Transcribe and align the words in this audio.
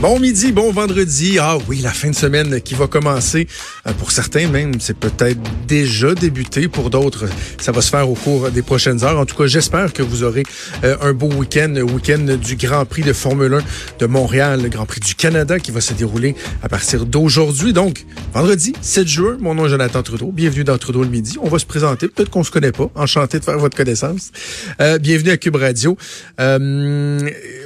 Bon 0.00 0.20
midi, 0.20 0.52
bon 0.52 0.70
vendredi. 0.70 1.38
Ah 1.40 1.58
oui, 1.66 1.80
la 1.80 1.90
fin 1.90 2.10
de 2.10 2.14
semaine 2.14 2.60
qui 2.60 2.76
va 2.76 2.86
commencer. 2.86 3.48
Euh, 3.84 3.92
Pour 3.94 4.12
certains 4.12 4.46
même, 4.46 4.74
c'est 4.78 4.96
peut-être 4.96 5.40
déjà 5.66 6.14
débuté. 6.14 6.68
Pour 6.68 6.88
d'autres, 6.88 7.24
ça 7.60 7.72
va 7.72 7.82
se 7.82 7.90
faire 7.90 8.08
au 8.08 8.14
cours 8.14 8.48
des 8.52 8.62
prochaines 8.62 9.02
heures. 9.02 9.18
En 9.18 9.26
tout 9.26 9.34
cas, 9.34 9.48
j'espère 9.48 9.92
que 9.92 10.02
vous 10.02 10.22
aurez 10.22 10.44
euh, 10.84 10.96
un 11.00 11.12
beau 11.14 11.26
week-end, 11.26 11.74
week-end 11.92 12.36
du 12.40 12.54
Grand 12.54 12.84
Prix 12.84 13.02
de 13.02 13.12
Formule 13.12 13.54
1 13.54 13.62
de 13.98 14.06
Montréal, 14.06 14.62
le 14.62 14.68
Grand 14.68 14.86
Prix 14.86 15.00
du 15.00 15.16
Canada 15.16 15.58
qui 15.58 15.72
va 15.72 15.80
se 15.80 15.94
dérouler 15.94 16.36
à 16.62 16.68
partir 16.68 17.04
d'aujourd'hui. 17.04 17.72
Donc, 17.72 18.06
vendredi 18.32 18.74
7 18.80 19.08
juin, 19.08 19.36
mon 19.40 19.56
nom 19.56 19.66
est 19.66 19.70
Jonathan 19.70 20.04
Trudeau. 20.04 20.30
Bienvenue 20.30 20.62
dans 20.62 20.78
Trudeau 20.78 21.02
le 21.02 21.10
midi. 21.10 21.38
On 21.42 21.48
va 21.48 21.58
se 21.58 21.66
présenter. 21.66 22.06
Peut-être 22.06 22.30
qu'on 22.30 22.44
se 22.44 22.52
connaît 22.52 22.70
pas. 22.70 22.88
Enchanté 22.94 23.40
de 23.40 23.44
faire 23.44 23.58
votre 23.58 23.76
connaissance. 23.76 24.30
Euh, 24.80 24.98
bienvenue 24.98 25.30
à 25.30 25.36
Cube 25.36 25.56
Radio. 25.56 25.96
Euh, 26.38 27.18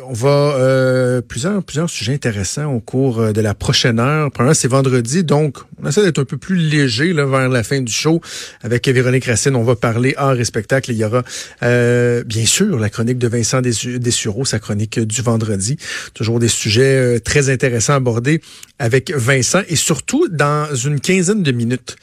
on 0.08 0.14
va 0.14 0.28
euh, 0.28 1.20
plusieurs 1.20 1.62
plusieurs 1.62 1.90
sujets 1.90 2.21
au 2.68 2.80
cours 2.80 3.20
euh, 3.20 3.32
de 3.32 3.40
la 3.40 3.54
prochaine 3.54 3.98
heure. 3.98 4.30
Premièrement, 4.30 4.54
c'est 4.54 4.68
vendredi, 4.68 5.24
donc 5.24 5.58
on 5.82 5.88
essaie 5.88 6.02
d'être 6.02 6.20
un 6.20 6.24
peu 6.24 6.36
plus 6.36 6.56
léger 6.56 7.12
là, 7.12 7.26
vers 7.26 7.48
la 7.48 7.62
fin 7.62 7.80
du 7.80 7.92
show. 7.92 8.20
Avec 8.62 8.86
Véronique 8.88 9.24
Racine, 9.24 9.56
on 9.56 9.64
va 9.64 9.74
parler 9.74 10.14
art 10.16 10.38
et 10.38 10.44
spectacle. 10.44 10.92
Il 10.92 10.98
y 10.98 11.04
aura 11.04 11.22
euh, 11.62 12.22
bien 12.24 12.46
sûr 12.46 12.78
la 12.78 12.90
chronique 12.90 13.18
de 13.18 13.28
Vincent 13.28 13.60
Dessu- 13.60 13.98
Dessureau, 13.98 14.44
sa 14.44 14.58
chronique 14.58 15.00
du 15.00 15.22
vendredi. 15.22 15.76
Toujours 16.14 16.38
des 16.38 16.48
sujets 16.48 17.16
euh, 17.16 17.18
très 17.18 17.50
intéressants 17.50 17.94
à 17.94 17.96
aborder 17.96 18.40
avec 18.78 19.10
Vincent 19.10 19.62
et 19.68 19.76
surtout 19.76 20.28
dans 20.28 20.74
une 20.74 21.00
quinzaine 21.00 21.42
de 21.42 21.52
minutes. 21.52 21.96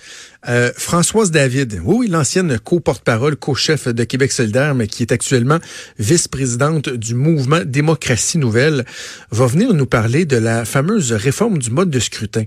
Euh, 0.48 0.72
Françoise 0.78 1.32
David, 1.32 1.82
oui, 1.84 2.08
l'ancienne 2.08 2.58
co-porte-parole, 2.60 3.36
co-chef 3.36 3.90
de 3.90 4.04
Québec 4.06 4.32
solidaire, 4.32 4.74
mais 4.74 4.88
qui 4.88 5.04
est 5.04 5.12
actuellement 5.12 5.60
vice-présidente 5.98 6.88
du 6.88 7.14
mouvement 7.14 7.60
Démocratie 7.66 8.38
Nouvelle, 8.38 8.86
va 9.32 9.48
venir 9.48 9.74
nous 9.74 9.86
parler 9.86 10.26
de 10.26 10.38
la 10.38 10.64
fameuse 10.64 11.12
réforme 11.12 11.58
du 11.58 11.72
mode 11.72 11.90
de 11.90 12.00
scrutin. 12.00 12.46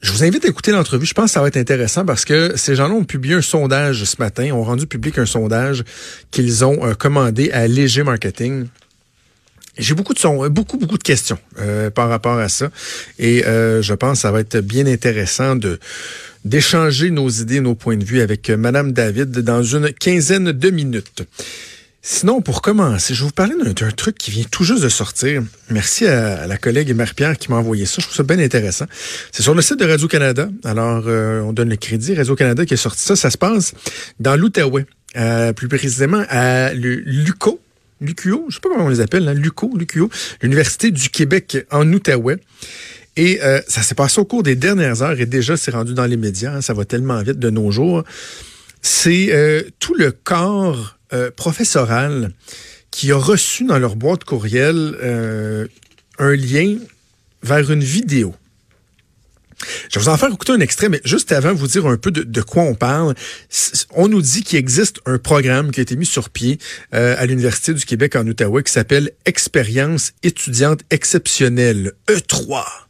Je 0.00 0.12
vous 0.12 0.22
invite 0.22 0.44
à 0.44 0.48
écouter 0.48 0.70
l'entrevue. 0.70 1.06
Je 1.06 1.14
pense 1.14 1.26
que 1.26 1.30
ça 1.32 1.40
va 1.40 1.48
être 1.48 1.56
intéressant 1.56 2.04
parce 2.04 2.24
que 2.24 2.56
ces 2.56 2.76
gens-là 2.76 2.94
ont 2.94 3.04
publié 3.04 3.34
un 3.34 3.42
sondage 3.42 4.04
ce 4.04 4.16
matin, 4.20 4.52
ont 4.52 4.62
rendu 4.62 4.86
public 4.86 5.18
un 5.18 5.26
sondage 5.26 5.82
qu'ils 6.30 6.64
ont 6.64 6.86
euh, 6.86 6.94
commandé 6.94 7.50
à 7.50 7.66
Léger 7.66 8.04
Marketing. 8.04 8.68
J'ai 9.76 9.94
beaucoup 9.94 10.14
de 10.14 10.20
son, 10.20 10.48
beaucoup 10.48 10.76
beaucoup 10.76 10.98
de 10.98 11.02
questions 11.02 11.38
euh, 11.60 11.90
par 11.90 12.08
rapport 12.08 12.38
à 12.38 12.48
ça 12.48 12.70
et 13.18 13.44
euh, 13.46 13.80
je 13.82 13.94
pense 13.94 14.18
que 14.18 14.22
ça 14.22 14.32
va 14.32 14.40
être 14.40 14.58
bien 14.58 14.86
intéressant 14.86 15.56
de 15.56 15.78
d'échanger 16.44 17.10
nos 17.10 17.28
idées, 17.28 17.60
nos 17.60 17.74
points 17.74 17.96
de 17.96 18.04
vue 18.04 18.20
avec 18.20 18.50
euh, 18.50 18.56
Madame 18.56 18.92
David 18.92 19.30
dans 19.40 19.62
une 19.62 19.92
quinzaine 19.92 20.52
de 20.52 20.70
minutes. 20.70 21.22
Sinon, 22.00 22.40
pour 22.40 22.62
commencer, 22.62 23.12
je 23.12 23.20
vais 23.20 23.26
vous 23.26 23.32
parler 23.32 23.54
d'un 23.74 23.90
truc 23.90 24.16
qui 24.16 24.30
vient 24.30 24.44
tout 24.50 24.64
juste 24.64 24.82
de 24.82 24.88
sortir. 24.88 25.42
Merci 25.68 26.06
à, 26.06 26.46
la 26.46 26.56
collègue 26.56 26.94
Marie-Pierre 26.94 27.36
qui 27.36 27.50
m'a 27.50 27.56
envoyé 27.56 27.86
ça. 27.86 27.96
Je 27.98 28.06
trouve 28.06 28.16
ça 28.16 28.22
bien 28.22 28.38
intéressant. 28.38 28.86
C'est 29.32 29.42
sur 29.42 29.54
le 29.54 29.60
site 29.60 29.78
de 29.78 29.84
Radio-Canada. 29.84 30.48
Alors, 30.64 31.04
euh, 31.06 31.40
on 31.42 31.52
donne 31.52 31.68
le 31.68 31.76
crédit. 31.76 32.14
Radio-Canada 32.14 32.64
qui 32.64 32.74
a 32.74 32.76
sorti 32.76 33.02
ça. 33.02 33.16
Ça 33.16 33.30
se 33.30 33.36
passe 33.36 33.74
dans 34.20 34.36
l'Outaouais. 34.36 34.86
Euh, 35.16 35.52
plus 35.52 35.68
précisément 35.68 36.24
à 36.28 36.72
Luco. 36.72 37.60
Lucuo, 38.00 38.46
je 38.48 38.54
sais 38.54 38.60
pas 38.60 38.68
comment 38.68 38.84
on 38.84 38.90
les 38.90 39.00
appelle, 39.00 39.26
hein, 39.28 39.34
Luco, 39.34 39.70
Lucuo, 39.76 40.08
l'Université 40.40 40.92
du 40.92 41.08
Québec 41.10 41.66
en 41.70 41.92
Outaouais. 41.92 42.38
Et 43.18 43.40
euh, 43.42 43.60
ça 43.66 43.82
s'est 43.82 43.96
passé 43.96 44.20
au 44.20 44.24
cours 44.24 44.44
des 44.44 44.54
dernières 44.54 45.02
heures 45.02 45.20
et 45.20 45.26
déjà 45.26 45.56
c'est 45.56 45.72
rendu 45.72 45.92
dans 45.92 46.06
les 46.06 46.16
médias. 46.16 46.54
hein, 46.54 46.60
ça 46.62 46.72
va 46.72 46.84
tellement 46.84 47.20
vite 47.20 47.40
de 47.40 47.50
nos 47.50 47.72
jours. 47.72 48.04
C'est 48.80 49.32
euh, 49.32 49.62
tout 49.80 49.94
le 49.94 50.12
corps 50.12 50.96
euh, 51.12 51.32
professoral 51.32 52.30
qui 52.92 53.10
a 53.10 53.16
reçu 53.16 53.64
dans 53.64 53.78
leur 53.80 53.96
boîte 53.96 54.22
courriel 54.22 54.96
un 56.18 56.34
lien 56.36 56.76
vers 57.42 57.70
une 57.70 57.82
vidéo. 57.82 58.34
Je 59.90 59.98
vais 59.98 60.04
vous 60.04 60.08
en 60.08 60.16
faire 60.16 60.32
écouter 60.32 60.52
un 60.52 60.60
extrait, 60.60 60.88
mais 60.88 61.00
juste 61.04 61.32
avant 61.32 61.52
vous 61.52 61.66
dire 61.66 61.86
un 61.86 61.96
peu 61.96 62.12
de, 62.12 62.22
de 62.22 62.40
quoi 62.40 62.62
on 62.62 62.74
parle, 62.74 63.14
on 63.90 64.06
nous 64.06 64.22
dit 64.22 64.44
qu'il 64.44 64.58
existe 64.58 65.00
un 65.06 65.18
programme 65.18 65.72
qui 65.72 65.80
a 65.80 65.82
été 65.82 65.96
mis 65.96 66.06
sur 66.06 66.30
pied 66.30 66.58
à 66.92 67.26
l'Université 67.26 67.74
du 67.74 67.84
Québec 67.84 68.14
en 68.14 68.26
Outaouais 68.26 68.62
qui 68.62 68.72
s'appelle 68.72 69.10
Expérience 69.26 70.12
étudiante 70.22 70.80
exceptionnelle, 70.90 71.92
E3. 72.08 72.87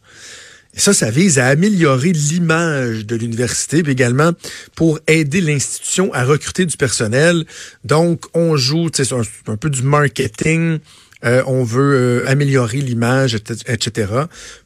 Et 0.78 0.80
ça, 0.80 0.94
ça 0.94 1.10
vise 1.10 1.40
à 1.40 1.46
améliorer 1.46 2.12
l'image 2.12 3.04
de 3.04 3.16
l'université, 3.16 3.82
puis 3.82 3.90
également 3.90 4.30
pour 4.76 5.00
aider 5.08 5.40
l'institution 5.40 6.14
à 6.14 6.22
recruter 6.24 6.66
du 6.66 6.76
personnel. 6.76 7.44
Donc, 7.84 8.26
on 8.32 8.56
joue, 8.56 8.88
c'est 8.94 9.12
un, 9.12 9.22
un 9.48 9.56
peu 9.56 9.70
du 9.70 9.82
marketing. 9.82 10.78
Euh, 11.24 11.42
on 11.48 11.64
veut 11.64 12.22
euh, 12.22 12.30
améliorer 12.30 12.78
l'image, 12.78 13.34
etc., 13.34 14.12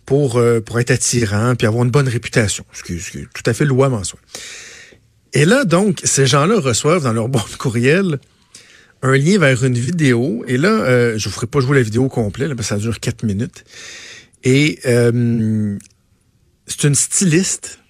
pour, 0.05 0.37
euh, 0.37 0.61
pour 0.61 0.78
être 0.81 0.91
attirant, 0.91 1.55
puis 1.55 1.67
avoir 1.67 1.83
une 1.83 1.91
bonne 1.91 2.09
réputation, 2.09 2.67
ce 2.75 2.83
qui, 2.83 3.01
ce 3.01 3.11
qui 3.11 3.19
est 3.21 3.28
tout 3.33 3.43
à 3.47 3.55
fait 3.55 3.65
louable 3.65 3.95
en 3.95 4.05
soi. 4.05 4.19
Et 5.33 5.47
là, 5.47 5.65
donc, 5.65 6.03
ces 6.05 6.27
gens-là 6.27 6.61
reçoivent 6.61 7.05
dans 7.05 7.15
leur 7.15 7.28
boîte 7.31 7.56
courriel 7.56 8.19
un 9.01 9.17
lien 9.17 9.39
vers 9.39 9.65
une 9.65 9.78
vidéo. 9.78 10.45
Et 10.47 10.59
là, 10.59 10.69
euh, 10.69 11.15
je 11.17 11.31
vous 11.31 11.34
ferai 11.34 11.47
pas 11.47 11.61
jouer 11.61 11.78
la 11.78 11.83
vidéo 11.83 12.03
là, 12.15 12.49
parce 12.49 12.56
que 12.56 12.62
ça 12.65 12.77
dure 12.77 13.01
quatre 13.01 13.22
minutes. 13.22 13.65
Et 14.45 14.78
euh, 14.87 15.78
c'est 16.67 16.84
une 16.84 16.95
styliste 16.95 17.81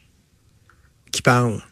qui 1.10 1.22
parle. 1.22 1.62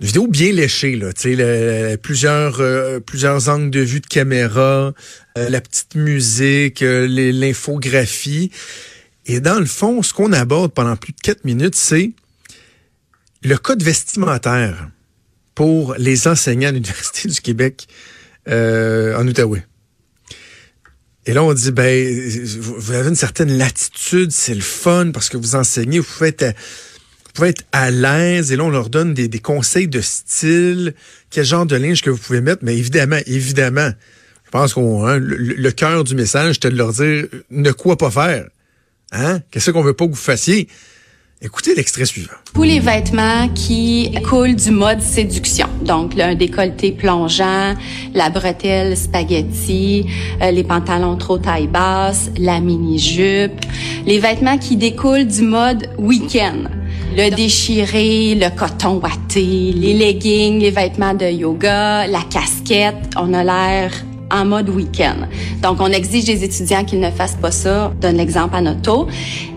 Une 0.00 0.06
vidéo 0.06 0.26
bien 0.26 0.52
léchée, 0.52 0.96
là, 0.96 1.12
tu 1.12 1.36
sais, 1.36 1.96
plusieurs, 2.02 2.60
euh, 2.60 2.98
plusieurs 2.98 3.48
angles 3.48 3.70
de 3.70 3.80
vue 3.80 4.00
de 4.00 4.06
caméra, 4.06 4.92
euh, 5.38 5.48
la 5.48 5.60
petite 5.60 5.94
musique, 5.94 6.82
euh, 6.82 7.06
l'infographie. 7.06 8.50
Et 9.26 9.38
dans 9.38 9.60
le 9.60 9.66
fond, 9.66 10.02
ce 10.02 10.12
qu'on 10.12 10.32
aborde 10.32 10.72
pendant 10.72 10.96
plus 10.96 11.12
de 11.12 11.20
quatre 11.20 11.44
minutes, 11.44 11.76
c'est 11.76 12.10
le 13.44 13.56
code 13.56 13.82
vestimentaire 13.82 14.90
pour 15.54 15.94
les 15.98 16.26
enseignants 16.26 16.70
à 16.70 16.72
l'Université 16.72 17.28
du 17.28 17.40
Québec 17.40 17.86
en 18.48 19.28
Outaouais. 19.28 19.64
Et 21.26 21.32
là, 21.34 21.44
on 21.44 21.52
dit, 21.54 21.70
ben, 21.70 22.38
vous 22.58 22.92
avez 22.92 23.08
une 23.08 23.14
certaine 23.14 23.56
latitude, 23.56 24.32
c'est 24.32 24.54
le 24.54 24.60
fun 24.60 25.10
parce 25.12 25.28
que 25.28 25.36
vous 25.36 25.54
enseignez, 25.54 26.00
vous 26.00 26.06
pouvez 26.16 26.30
être, 26.30 26.42
à- 26.42 26.50
vous 26.50 27.32
pouvez 27.34 27.48
être 27.50 27.62
à 27.70 27.90
l'aise. 27.92 28.50
Et 28.50 28.56
là, 28.56 28.64
on 28.64 28.70
leur 28.70 28.90
donne 28.90 29.14
des, 29.14 29.28
des 29.28 29.38
conseils 29.38 29.86
de 29.88 30.00
style, 30.00 30.94
quel 31.30 31.44
genre 31.44 31.64
de 31.66 31.76
linge 31.76 32.02
que 32.02 32.10
vous 32.10 32.18
pouvez 32.18 32.40
mettre. 32.40 32.64
Mais 32.64 32.76
évidemment, 32.76 33.18
évidemment, 33.26 33.90
je 34.44 34.50
pense 34.50 34.74
qu'on 34.74 35.06
hein, 35.06 35.18
le, 35.18 35.36
le 35.36 35.70
cœur 35.70 36.02
du 36.02 36.14
message, 36.16 36.54
c'était 36.54 36.70
de 36.70 36.76
leur 36.76 36.92
dire 36.92 37.26
ne 37.50 37.70
quoi 37.70 37.96
pas 37.96 38.10
faire. 38.10 38.48
Hein? 39.12 39.40
Qu'est-ce 39.50 39.70
qu'on 39.70 39.82
veut 39.82 39.94
pas 39.94 40.06
que 40.06 40.10
vous 40.10 40.16
fassiez? 40.16 40.68
Écoutez 41.44 41.74
l'extrait 41.74 42.04
suivant. 42.04 42.34
Tous 42.54 42.62
les 42.62 42.78
vêtements 42.78 43.48
qui 43.48 44.14
coulent 44.22 44.54
du 44.54 44.70
mode 44.70 45.00
séduction. 45.00 45.66
Donc, 45.84 46.16
un 46.16 46.36
décolleté 46.36 46.92
plongeant, 46.92 47.74
la 48.14 48.30
bretelle 48.30 48.96
spaghetti, 48.96 50.06
euh, 50.40 50.52
les 50.52 50.62
pantalons 50.62 51.16
trop 51.16 51.38
taille 51.38 51.66
basse, 51.66 52.30
la 52.38 52.60
mini-jupe. 52.60 53.60
Les 54.06 54.20
vêtements 54.20 54.56
qui 54.56 54.76
découlent 54.76 55.26
du 55.26 55.42
mode 55.42 55.90
week-end. 55.98 56.62
Le 57.16 57.34
déchiré, 57.34 58.36
le 58.36 58.56
coton 58.56 59.00
watté, 59.00 59.72
les 59.74 59.94
leggings, 59.94 60.60
les 60.60 60.70
vêtements 60.70 61.14
de 61.14 61.26
yoga, 61.26 62.06
la 62.06 62.22
casquette. 62.30 63.14
On 63.16 63.34
a 63.34 63.42
l'air 63.42 63.90
en 64.32 64.44
mode 64.44 64.68
week-end. 64.70 65.28
Donc, 65.62 65.80
on 65.80 65.86
exige 65.86 66.24
des 66.24 66.42
étudiants 66.42 66.84
qu'ils 66.84 67.00
ne 67.00 67.10
fassent 67.10 67.36
pas 67.40 67.50
ça. 67.50 67.92
Donne 68.00 68.16
l'exemple 68.16 68.56
à 68.56 68.60
notre 68.60 68.82
taux. 68.82 69.08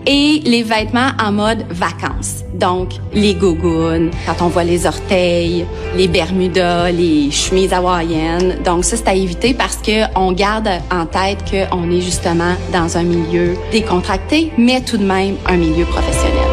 Et 0.06 0.40
les 0.44 0.62
vêtements 0.62 1.10
en 1.18 1.32
mode 1.32 1.64
vacances. 1.70 2.44
Donc, 2.54 2.90
les 3.12 3.34
gougounes, 3.34 4.10
quand 4.26 4.44
on 4.44 4.48
voit 4.48 4.64
les 4.64 4.86
orteils, 4.86 5.66
les 5.96 6.06
bermudas, 6.06 6.92
les 6.92 7.30
chemises 7.30 7.72
hawaïennes. 7.72 8.58
Donc, 8.64 8.84
ça, 8.84 8.96
c'est 8.96 9.08
à 9.08 9.14
éviter 9.14 9.54
parce 9.54 9.76
que 9.78 10.04
on 10.16 10.32
garde 10.32 10.68
en 10.90 11.06
tête 11.06 11.38
qu'on 11.50 11.90
est 11.90 12.00
justement 12.00 12.54
dans 12.72 12.96
un 12.96 13.02
milieu 13.02 13.54
décontracté, 13.72 14.52
mais 14.56 14.80
tout 14.82 14.98
de 14.98 15.04
même 15.04 15.36
un 15.46 15.56
milieu 15.56 15.84
professionnel. 15.86 16.48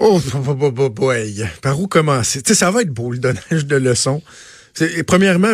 Oh, 0.00 0.20
boy, 0.34 0.70
boy, 0.70 0.90
boy. 0.90 1.48
Par 1.62 1.80
où 1.80 1.86
commencer? 1.86 2.42
Tu 2.42 2.48
sais, 2.48 2.58
ça 2.58 2.70
va 2.70 2.82
être 2.82 2.92
beau, 2.92 3.12
le 3.12 3.18
donnage 3.18 3.64
de 3.64 3.76
leçons. 3.76 4.20
Premièrement, 5.06 5.48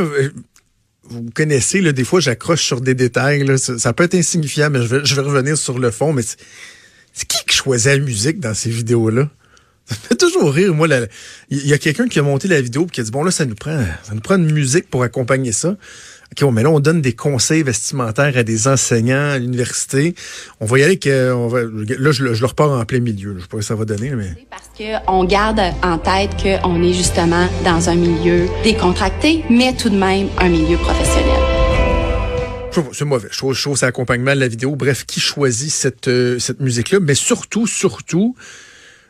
vous 1.10 1.30
connaissez, 1.34 1.80
là, 1.80 1.92
des 1.92 2.04
fois, 2.04 2.20
j'accroche 2.20 2.64
sur 2.64 2.80
des 2.80 2.94
détails. 2.94 3.44
Là, 3.44 3.58
ça, 3.58 3.92
peut 3.92 4.04
être 4.04 4.14
insignifiant, 4.14 4.70
mais 4.70 4.80
je 4.82 5.14
vais, 5.14 5.20
revenir 5.20 5.58
sur 5.58 5.78
le 5.78 5.90
fond. 5.90 6.12
Mais 6.12 6.22
c'est 6.22 7.26
qui 7.26 7.44
qui 7.46 7.56
choisit 7.56 7.88
la 7.88 7.98
musique 7.98 8.40
dans 8.40 8.54
ces 8.54 8.70
vidéos-là? 8.70 9.28
Ça 9.86 9.96
fait 9.96 10.14
toujours 10.14 10.52
rire. 10.52 10.72
Moi, 10.72 10.86
il 11.50 11.66
y 11.66 11.72
a 11.72 11.78
quelqu'un 11.78 12.06
qui 12.06 12.20
a 12.20 12.22
monté 12.22 12.46
la 12.46 12.60
vidéo 12.60 12.86
et 12.86 12.90
qui 12.90 13.00
a 13.00 13.04
dit, 13.04 13.10
bon, 13.10 13.24
là, 13.24 13.32
ça 13.32 13.44
nous 13.44 13.56
prend, 13.56 13.84
ça 14.04 14.14
nous 14.14 14.20
prend 14.20 14.36
une 14.36 14.52
musique 14.52 14.88
pour 14.88 15.02
accompagner 15.02 15.50
ça. 15.50 15.76
OK, 16.32 16.42
bon, 16.42 16.52
mais 16.52 16.62
là, 16.62 16.70
on 16.70 16.78
donne 16.78 17.00
des 17.00 17.12
conseils 17.12 17.64
vestimentaires 17.64 18.36
à 18.36 18.44
des 18.44 18.68
enseignants 18.68 19.30
à 19.30 19.38
l'université. 19.38 20.14
On 20.60 20.66
va 20.66 20.78
y 20.78 20.84
aller 20.84 20.98
que, 20.98 21.32
on 21.32 21.48
va, 21.48 21.62
là, 21.62 22.12
je, 22.12 22.32
je, 22.34 22.40
le 22.40 22.46
repars 22.46 22.70
en 22.70 22.84
plein 22.84 23.00
milieu. 23.00 23.34
Je 23.36 23.42
sais 23.42 23.48
pas 23.48 23.56
ce 23.56 23.62
que 23.62 23.66
ça 23.66 23.74
va 23.74 23.84
donner, 23.84 24.10
mais. 24.10 24.46
Parce 24.48 24.70
qu'on 24.78 25.24
garde 25.24 25.60
en 25.82 25.98
tête 25.98 26.30
qu'on 26.40 26.82
est 26.82 26.92
justement 26.92 27.48
dans 27.64 27.90
un 27.90 27.96
milieu 27.96 28.46
décontracté, 28.62 29.44
mais 29.50 29.74
tout 29.74 29.90
de 29.90 29.96
même 29.96 30.28
un 30.38 30.48
milieu 30.48 30.76
professionnel. 30.76 31.40
C'est 32.92 33.04
mauvais. 33.04 33.28
Je 33.32 33.36
trouve, 33.36 33.54
je 33.54 33.62
trouve 33.62 33.82
accompagnement 33.82 34.34
de 34.34 34.40
la 34.40 34.46
vidéo. 34.46 34.76
Bref, 34.76 35.04
qui 35.04 35.18
choisit 35.18 35.70
cette, 35.70 36.06
euh, 36.06 36.38
cette 36.38 36.60
musique-là? 36.60 37.00
Mais 37.00 37.16
surtout, 37.16 37.66
surtout, 37.66 38.36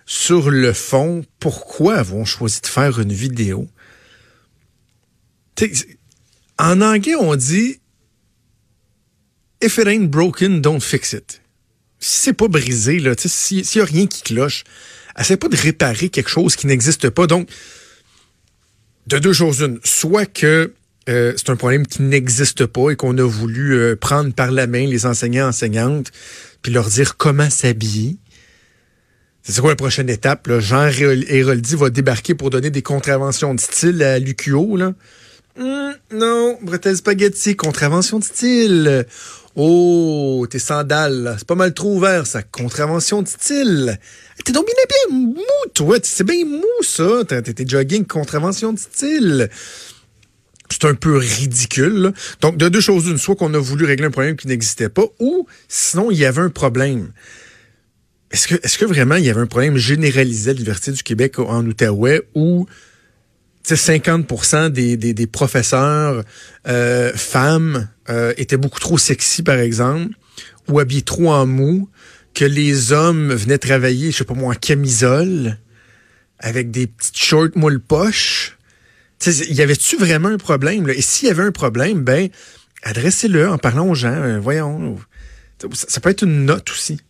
sur 0.07 0.51
le 0.51 0.73
fond, 0.73 1.23
pourquoi 1.39 1.97
avons 1.97 2.25
choisi 2.25 2.63
de 2.63 2.67
faire 2.67 2.99
une 2.99 3.13
vidéo? 3.13 3.69
T'sais, 5.55 5.71
en 6.61 6.81
anglais, 6.81 7.15
on 7.15 7.35
dit 7.37 7.81
If 9.63 9.79
it 9.79 9.87
ain't 9.87 10.09
broken, 10.09 10.61
don't 10.61 10.81
fix 10.81 11.13
it. 11.13 11.41
Si 11.99 12.21
c'est 12.21 12.33
pas 12.33 12.49
brisé, 12.49 12.99
là, 12.99 13.13
s'il 13.17 13.65
n'y 13.75 13.81
a 13.81 13.85
rien 13.85 14.07
qui 14.07 14.23
cloche, 14.23 14.65
essaie 15.19 15.37
pas 15.37 15.49
de 15.49 15.57
réparer 15.57 16.09
quelque 16.09 16.31
chose 16.31 16.57
qui 16.57 16.67
n'existe 16.67 17.11
pas. 17.11 17.27
Donc, 17.27 17.49
de 19.07 19.19
deux 19.19 19.33
choses 19.33 19.61
une. 19.63 19.79
Soit 19.85 20.27
que 20.27 20.73
euh, 21.09 21.33
c'est 21.37 21.51
un 21.51 21.57
problème 21.57 21.87
qui 21.87 22.03
n'existe 22.03 22.67
pas 22.67 22.91
et 22.91 22.97
qu'on 22.97 23.17
a 23.19 23.27
voulu 23.27 23.75
euh, 23.75 23.97
prendre 23.97 24.33
par 24.33 24.51
la 24.51 24.67
main 24.67 24.87
les 24.87 25.07
enseignants 25.07 25.49
enseignantes 25.49 26.11
puis 26.63 26.73
leur 26.73 26.89
dire 26.89 27.17
comment 27.17 27.51
s'habiller. 27.51 28.17
C'est 29.43 29.61
quoi 29.61 29.71
la 29.71 29.77
prochaine 29.77 30.11
étape? 30.11 30.49
Jean 30.59 30.87
Héroldi 30.87 31.75
va 31.75 31.91
débarquer 31.91 32.35
pour 32.35 32.51
donner 32.51 32.71
des 32.71 32.83
contraventions 32.83 33.55
de 33.55 33.61
style 33.61 34.03
à 34.03 34.19
l'UQO. 34.19 34.79
Hum, 35.61 35.95
non, 36.11 36.59
bretelles 36.63 36.97
spaghetti, 36.97 37.55
contravention 37.55 38.19
de 38.19 38.25
style. 38.25 39.05
Oh, 39.57 40.47
tes 40.49 40.59
sandales, 40.59 41.35
c'est 41.37 41.47
pas 41.47 41.55
mal 41.55 41.75
trop 41.75 41.97
ouvert, 41.97 42.27
ça. 42.27 42.43
Contravention 42.43 43.21
de 43.21 43.29
style. 43.29 43.99
T'es 44.43 44.53
donc 44.53 44.65
bien, 44.65 44.75
bien 44.89 45.19
mou, 45.19 45.69
toi. 45.75 45.99
C'est 46.03 46.25
bien 46.25 46.47
mou, 46.47 46.65
ça. 46.81 47.25
T'es 47.27 47.67
jogging, 47.67 48.07
contravention 48.07 48.73
de 48.73 48.79
style. 48.79 49.51
C'est 50.71 50.87
un 50.87 50.95
peu 50.95 51.19
ridicule. 51.19 52.15
Donc, 52.41 52.57
de 52.57 52.71
deux 52.71 52.81
choses 52.81 53.09
une, 53.09 53.19
soit 53.19 53.37
qu'on 53.37 53.53
a 53.53 53.59
voulu 53.59 53.85
régler 53.85 54.07
un 54.07 54.11
problème 54.11 54.37
qui 54.37 54.49
n'existait 54.49 54.89
pas, 54.89 55.05
ou 55.19 55.47
sinon, 55.69 56.11
il 56.11 56.17
y 56.17 56.25
avait 56.25 56.41
un 56.41 56.49
problème. 56.49 57.13
Est-ce 58.31 58.49
que, 58.49 58.55
est-ce 58.63 58.79
que 58.79 58.87
vraiment 58.87 59.17
il 59.17 59.27
y 59.27 59.31
avait 59.31 59.41
un 59.41 59.47
problème 59.47 59.77
généralisé 59.77 60.53
à 60.53 60.53
l'Université 60.55 60.93
du 60.93 61.03
Québec 61.03 61.39
en 61.39 61.67
Outaouais 61.67 62.23
où 62.35 62.67
50 63.77 64.71
des, 64.71 64.97
des, 64.97 65.27
professeurs 65.27 66.25
euh, 66.69 67.13
femmes 67.15 67.89
euh, 68.09 68.33
étaient 68.37 68.57
beaucoup 68.57 68.81
trop 68.81 68.99
sexy, 68.99 69.43
par 69.43 69.59
exemple, 69.59 70.15
ou 70.69 70.79
habillés 70.79 71.03
trop 71.03 71.33
en 71.33 71.47
mou, 71.47 71.89
que 72.35 72.45
les 72.45 72.93
hommes 72.93 73.33
venaient 73.33 73.59
travailler, 73.59 74.11
je 74.11 74.19
sais 74.19 74.25
pas 74.25 74.35
moi, 74.35 74.55
en 74.55 74.57
camisole, 74.57 75.59
avec 76.39 76.71
des 76.71 76.87
petites 76.87 77.19
shorts 77.19 77.57
moule 77.57 77.81
poche. 77.81 78.57
Il 79.27 79.55
y 79.55 79.63
avait-tu 79.63 79.97
vraiment 79.97 80.29
un 80.29 80.39
problème? 80.39 80.89
Et 80.89 81.03
s'il 81.03 81.29
y 81.29 81.31
avait 81.31 81.43
un 81.43 81.53
problème, 81.53 82.03
ben, 82.03 82.31
adressez-le 82.83 83.49
en 83.49 83.59
parlant 83.59 83.89
aux 83.89 83.95
gens. 83.95 84.15
Euh, 84.15 84.39
voyons. 84.39 84.99
ça 85.73 86.01
peut 86.01 86.11
être 86.11 86.23
une 86.23 86.47
note 86.47 86.71
aussi 86.71 87.01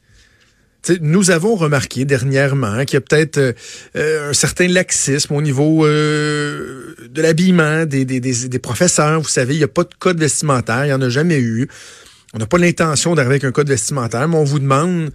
nous 1.00 1.30
avons 1.30 1.56
remarqué 1.56 2.04
dernièrement 2.04 2.84
qu'il 2.84 2.94
y 2.94 2.96
a 2.96 3.00
peut-être 3.00 3.38
euh, 3.38 3.52
euh, 3.96 4.30
un 4.30 4.32
certain 4.32 4.68
laxisme 4.68 5.34
au 5.34 5.42
niveau 5.42 5.84
euh, 5.86 6.94
de 7.08 7.22
l'habillement 7.22 7.84
des, 7.86 8.58
professeurs. 8.62 9.20
Vous 9.20 9.28
savez, 9.28 9.54
il 9.54 9.58
n'y 9.58 9.64
a 9.64 9.68
pas 9.68 9.84
de 9.84 9.94
code 9.98 10.18
vestimentaire, 10.18 10.84
il 10.84 10.88
n'y 10.88 10.94
en 10.94 11.02
a 11.02 11.08
jamais 11.08 11.38
eu. 11.38 11.68
On 12.32 12.38
n'a 12.38 12.46
pas 12.46 12.58
l'intention 12.58 13.14
d'arriver 13.14 13.34
avec 13.34 13.44
un 13.44 13.52
code 13.52 13.68
vestimentaire, 13.68 14.28
mais 14.28 14.36
on 14.36 14.44
vous 14.44 14.58
demande 14.58 15.10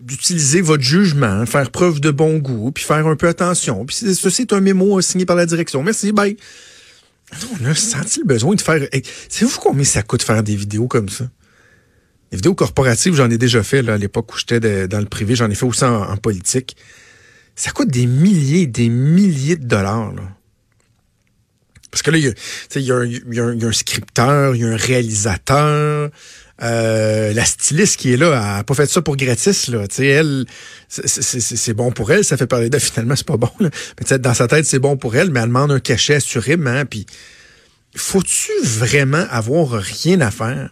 d'utiliser 0.00 0.60
votre 0.60 0.82
jugement, 0.82 1.46
faire 1.46 1.70
preuve 1.70 2.00
de 2.00 2.10
bon 2.10 2.38
goût, 2.38 2.72
puis 2.72 2.84
faire 2.84 3.06
un 3.06 3.16
peu 3.16 3.28
attention. 3.28 3.84
Puis 3.86 3.96
ceci 4.14 4.42
est 4.42 4.52
un 4.52 4.60
mémo 4.60 5.00
signé 5.00 5.26
par 5.26 5.36
la 5.36 5.46
direction. 5.46 5.82
Merci, 5.82 6.12
bye. 6.12 6.36
On 7.60 7.66
a 7.66 7.74
senti 7.74 8.20
le 8.20 8.26
besoin 8.26 8.54
de 8.54 8.60
faire... 8.60 8.86
C'est 9.28 9.44
vous 9.44 9.58
combien 9.60 9.84
ça 9.84 10.02
coûte 10.02 10.22
faire 10.22 10.42
des 10.42 10.56
vidéos 10.56 10.88
comme 10.88 11.08
ça? 11.08 11.24
Les 12.34 12.38
vidéos 12.38 12.56
corporatives, 12.56 13.14
j'en 13.14 13.30
ai 13.30 13.38
déjà 13.38 13.62
fait 13.62 13.80
là, 13.80 13.94
à 13.94 13.96
l'époque 13.96 14.34
où 14.34 14.36
j'étais 14.36 14.88
dans 14.88 14.98
le 14.98 15.04
privé. 15.04 15.36
J'en 15.36 15.48
ai 15.48 15.54
fait 15.54 15.66
aussi 15.66 15.84
en, 15.84 16.16
politique. 16.16 16.76
Ça 17.54 17.70
coûte 17.70 17.90
des 17.90 18.06
milliers 18.06 18.66
des 18.66 18.88
milliers 18.88 19.54
de 19.54 19.64
dollars. 19.64 20.12
Là. 20.12 20.22
Parce 21.92 22.02
que 22.02 22.10
là, 22.10 22.18
il 22.18 22.34
y, 22.82 22.90
a, 22.90 23.44
un 23.44 23.72
scripteur, 23.72 24.56
il 24.56 24.62
y 24.62 24.64
a 24.64 24.68
un 24.68 24.76
réalisateur. 24.76 26.10
Euh, 26.60 27.32
la 27.32 27.44
styliste 27.44 28.00
qui 28.00 28.12
est 28.12 28.16
là, 28.16 28.26
elle 28.34 28.56
n'a 28.56 28.64
pas 28.64 28.74
fait 28.74 28.90
ça 28.90 29.00
pour 29.00 29.16
gratis. 29.16 29.68
Là. 29.68 29.84
elle, 29.98 30.44
c'est 30.88 31.74
bon 31.74 31.92
pour 31.92 32.10
elle, 32.10 32.24
ça 32.24 32.36
fait 32.36 32.48
parler 32.48 32.68
d'elle. 32.68 32.80
Finalement, 32.80 33.14
c'est 33.14 33.28
pas 33.28 33.36
bon. 33.36 33.52
Là. 33.60 33.70
Mais 34.00 34.18
dans 34.18 34.34
sa 34.34 34.48
tête, 34.48 34.66
c'est 34.66 34.80
bon 34.80 34.96
pour 34.96 35.14
elle, 35.14 35.30
mais 35.30 35.38
elle 35.38 35.46
demande 35.46 35.70
un 35.70 35.78
cachet 35.78 36.16
assurément. 36.16 36.84
Puis, 36.84 37.06
faut-tu 37.94 38.50
vraiment 38.64 39.24
avoir 39.30 39.70
rien 39.80 40.20
à 40.20 40.32
faire? 40.32 40.70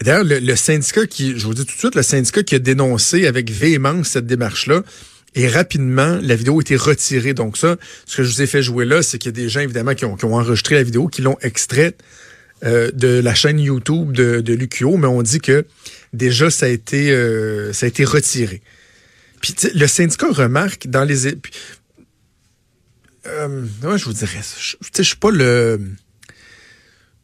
D'ailleurs, 0.00 0.24
le, 0.24 0.56
syndicat 0.56 1.06
qui, 1.06 1.38
je 1.38 1.46
vous 1.46 1.54
dis 1.54 1.64
tout 1.64 1.74
de 1.74 1.78
suite, 1.78 1.94
le 1.94 2.02
syndicat 2.02 2.42
qui 2.42 2.54
a 2.54 2.58
dénoncé 2.58 3.26
avec 3.26 3.50
véhémence 3.50 4.08
cette 4.08 4.26
démarche-là, 4.26 4.82
et 5.36 5.48
rapidement, 5.48 6.18
la 6.22 6.36
vidéo 6.36 6.58
a 6.58 6.60
été 6.60 6.76
retirée. 6.76 7.34
Donc 7.34 7.56
ça, 7.56 7.76
ce 8.06 8.18
que 8.18 8.22
je 8.22 8.32
vous 8.32 8.42
ai 8.42 8.46
fait 8.46 8.62
jouer 8.62 8.84
là, 8.84 9.02
c'est 9.02 9.18
qu'il 9.18 9.30
y 9.30 9.34
a 9.34 9.42
des 9.42 9.48
gens, 9.48 9.60
évidemment, 9.60 9.94
qui 9.94 10.04
ont, 10.04 10.16
enregistré 10.22 10.76
la 10.76 10.82
vidéo, 10.82 11.08
qui 11.08 11.22
l'ont 11.22 11.38
extraite 11.42 12.02
euh, 12.64 12.90
de 12.92 13.08
la 13.08 13.34
chaîne 13.34 13.58
YouTube 13.58 14.12
de, 14.12 14.40
de 14.40 14.54
l'UQO, 14.54 14.96
mais 14.96 15.08
on 15.08 15.22
dit 15.22 15.40
que 15.40 15.66
déjà, 16.12 16.50
ça 16.50 16.66
a 16.66 16.68
été, 16.68 17.10
euh, 17.10 17.72
ça 17.72 17.86
a 17.86 17.88
été 17.88 18.04
retiré. 18.04 18.62
Puis 19.40 19.54
le 19.74 19.86
syndicat 19.86 20.28
remarque 20.30 20.86
dans 20.86 21.04
les... 21.04 21.26
euh, 23.26 23.66
je 23.82 24.04
vous 24.04 24.12
dirais, 24.12 24.40
je, 24.58 24.76
je 24.96 25.02
suis 25.02 25.16
pas 25.16 25.30
le 25.30 25.80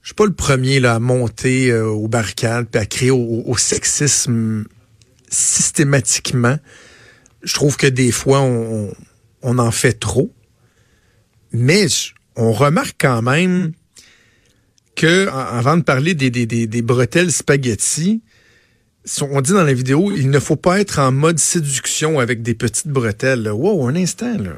je 0.03 0.09
suis 0.09 0.15
pas 0.15 0.27
le 0.27 0.33
premier 0.33 0.81
là, 0.81 0.95
à 0.95 0.99
monter 0.99 1.71
euh, 1.71 1.87
aux 1.87 2.09
barricades 2.09 2.75
à 2.75 2.87
créer 2.87 3.11
au, 3.11 3.57
sexisme 3.57 4.65
systématiquement. 5.29 6.59
Je 7.43 7.55
trouve 7.55 7.77
que 7.77 7.87
des 7.87 8.11
fois, 8.11 8.41
on, 8.41 8.93
on 9.43 9.59
en 9.59 9.71
fait 9.71 9.93
trop. 9.93 10.33
Mais 11.53 11.87
on 12.37 12.53
remarque 12.53 12.97
quand 12.99 13.23
même 13.23 13.73
que, 14.97 15.29
avant 15.29 15.77
de 15.77 15.83
parler 15.83 16.15
des, 16.15 16.31
des, 16.31 16.47
des, 16.47 16.67
des 16.67 16.83
bretelles 16.83 17.33
spaghetti, 17.33 18.23
on 19.21 19.41
dit 19.41 19.53
dans 19.53 19.65
la 19.65 19.73
vidéo, 19.73 20.13
il 20.15 20.31
ne 20.31 20.39
faut 20.39 20.57
pas 20.57 20.81
être 20.81 20.99
en 20.99 21.13
mode 21.13 21.39
séduction 21.39 22.19
avec 22.19 22.43
des 22.43 22.55
petites 22.55 22.89
bretelles. 22.89 23.51
Wow, 23.51 23.89
un 23.89 23.97
instant, 23.97 24.37
là. 24.39 24.57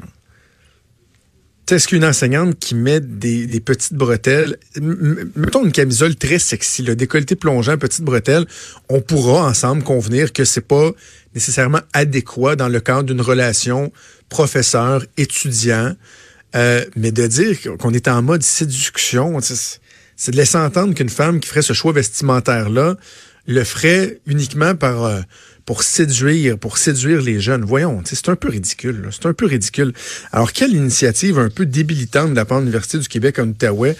Est-ce 1.71 1.87
qu'une 1.87 2.05
enseignante 2.05 2.59
qui 2.59 2.75
met 2.75 2.99
des, 2.99 3.59
petites 3.59 3.93
bretelles, 3.93 4.57
mettons 4.79 5.63
une 5.63 5.71
camisole 5.71 6.15
très 6.15 6.37
sexy, 6.37 6.83
le 6.83 6.95
décolleté 6.95 7.35
plongeant, 7.35 7.77
petite 7.77 8.03
bretelle, 8.03 8.45
on 8.89 9.01
pourra 9.01 9.47
ensemble 9.47 9.81
convenir 9.81 10.33
que 10.33 10.43
c'est 10.45 10.61
pas 10.61 10.91
nécessairement 11.33 11.79
adéquat 11.93 12.55
dans 12.55 12.67
le 12.67 12.79
cadre 12.79 13.03
d'une 13.03 13.21
relation 13.21 13.91
professeur-étudiant, 14.29 15.95
euh, 16.55 16.85
mais 16.95 17.11
de 17.11 17.25
dire 17.27 17.57
qu'on 17.79 17.93
est 17.93 18.07
en 18.07 18.21
mode 18.21 18.43
séduction, 18.43 19.39
c'est 19.41 20.31
de 20.31 20.37
laisser 20.37 20.57
entendre 20.57 20.93
qu'une 20.93 21.09
femme 21.09 21.39
qui 21.39 21.47
ferait 21.47 21.61
ce 21.61 21.73
choix 21.73 21.93
vestimentaire-là 21.93 22.97
le 23.47 23.63
ferait 23.63 24.19
uniquement 24.27 24.75
par... 24.75 25.05
Euh, 25.05 25.21
pour 25.65 25.83
séduire, 25.83 26.57
pour 26.57 26.77
séduire 26.77 27.21
les 27.21 27.39
jeunes. 27.39 27.63
Voyons, 27.63 28.01
c'est 28.05 28.29
un 28.29 28.35
peu 28.35 28.49
ridicule. 28.49 29.07
C'est 29.11 29.25
un 29.25 29.33
peu 29.33 29.45
ridicule. 29.45 29.93
Alors, 30.31 30.51
quelle 30.51 30.73
initiative 30.73 31.39
un 31.39 31.49
peu 31.49 31.65
débilitante 31.65 32.31
de 32.31 32.35
la 32.35 32.45
part 32.45 32.59
de 32.59 32.63
l'Université 32.63 32.97
du 32.97 33.07
Québec 33.07 33.39
en 33.39 33.47
Outaouais 33.47 33.95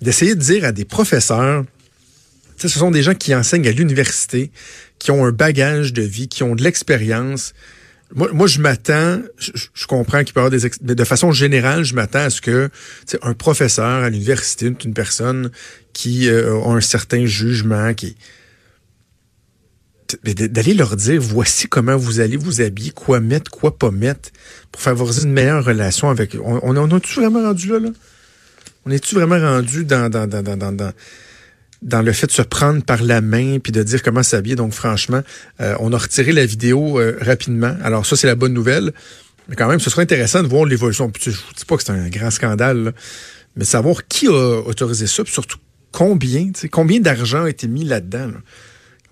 d'essayer 0.00 0.34
de 0.34 0.40
dire 0.40 0.64
à 0.64 0.72
des 0.72 0.84
professeurs, 0.84 1.64
ce 2.56 2.68
sont 2.68 2.90
des 2.90 3.02
gens 3.02 3.14
qui 3.14 3.34
enseignent 3.34 3.68
à 3.68 3.72
l'université, 3.72 4.50
qui 4.98 5.10
ont 5.10 5.24
un 5.24 5.32
bagage 5.32 5.92
de 5.92 6.02
vie, 6.02 6.28
qui 6.28 6.42
ont 6.42 6.54
de 6.54 6.62
l'expérience. 6.62 7.54
Moi, 8.14 8.30
moi, 8.32 8.46
je 8.46 8.60
m'attends, 8.60 9.20
je, 9.38 9.86
comprends 9.86 10.24
qu'il 10.24 10.34
peut 10.34 10.40
y 10.40 10.44
avoir 10.44 10.50
des... 10.50 10.70
Mais 10.82 10.94
de 10.94 11.04
façon 11.04 11.32
générale, 11.32 11.84
je 11.84 11.94
m'attends 11.94 12.20
à 12.20 12.30
ce 12.30 12.40
que 12.40 12.70
un 13.22 13.34
professeur 13.34 14.04
à 14.04 14.10
l'université, 14.10 14.72
une 14.84 14.94
personne 14.94 15.50
qui 15.92 16.28
euh, 16.28 16.60
a 16.60 16.70
un 16.70 16.80
certain 16.80 17.24
jugement, 17.26 17.94
qui 17.94 18.16
d'aller 20.24 20.74
leur 20.74 20.96
dire 20.96 21.20
voici 21.20 21.66
comment 21.68 21.96
vous 21.96 22.20
allez 22.20 22.36
vous 22.36 22.60
habiller, 22.60 22.90
quoi 22.90 23.20
mettre, 23.20 23.50
quoi 23.50 23.76
pas 23.76 23.90
mettre, 23.90 24.30
pour 24.72 24.82
favoriser 24.82 25.24
une 25.24 25.32
meilleure 25.32 25.64
relation 25.64 26.10
avec. 26.10 26.36
On, 26.42 26.60
on, 26.62 26.76
on 26.76 26.96
est-tu 26.96 27.20
vraiment 27.20 27.42
rendu 27.42 27.68
là, 27.68 27.78
là? 27.78 27.90
On 28.86 28.90
est-tu 28.90 29.14
vraiment 29.14 29.38
rendu 29.38 29.84
dans, 29.84 30.10
le 32.02 32.12
fait 32.12 32.26
de 32.26 32.32
se 32.32 32.42
prendre 32.42 32.82
par 32.82 33.02
la 33.02 33.20
main 33.20 33.58
puis 33.58 33.72
de 33.72 33.82
dire 33.82 34.02
comment 34.02 34.22
s'habiller? 34.22 34.56
Donc, 34.56 34.72
franchement, 34.72 35.20
euh, 35.60 35.74
on 35.80 35.92
a 35.92 35.98
retiré 35.98 36.32
la 36.32 36.46
vidéo 36.46 36.98
euh, 36.98 37.16
rapidement. 37.20 37.76
Alors, 37.82 38.06
ça, 38.06 38.16
c'est 38.16 38.26
la 38.26 38.36
bonne 38.36 38.54
nouvelle. 38.54 38.92
Mais 39.48 39.56
quand 39.56 39.68
même, 39.68 39.80
ce 39.80 39.90
serait 39.90 40.02
intéressant 40.02 40.42
de 40.42 40.48
voir 40.48 40.64
l'évolution. 40.64 41.12
Je 41.20 41.30
ne 41.30 41.34
dis 41.34 41.64
pas 41.66 41.76
que 41.76 41.82
c'est 41.82 41.92
un 41.92 42.08
grand 42.08 42.30
scandale, 42.30 42.94
mais 43.56 43.64
savoir 43.64 44.06
qui 44.06 44.28
a 44.28 44.60
autorisé 44.60 45.06
ça, 45.06 45.24
puis 45.24 45.32
surtout 45.32 45.58
combien, 45.92 46.50
combien 46.70 47.00
d'argent 47.00 47.44
a 47.44 47.50
été 47.50 47.66
mis 47.66 47.84
là-dedans. 47.84 48.30